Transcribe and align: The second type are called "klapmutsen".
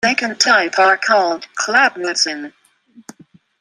The 0.03 0.07
second 0.07 0.39
type 0.39 0.79
are 0.79 0.97
called 0.97 1.45
"klapmutsen". 1.53 2.53